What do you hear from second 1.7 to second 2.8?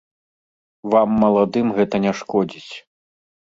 гэта не шкодзіць.